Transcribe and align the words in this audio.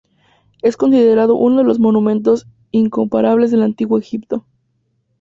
Es 0.63 0.77
considerado 0.77 1.35
"uno 1.35 1.57
de 1.57 1.63
los 1.63 1.77
monumentos 1.79 2.47
incomparables 2.71 3.51
del 3.51 3.61
Antiguo 3.61 3.99
Egipto". 3.99 4.47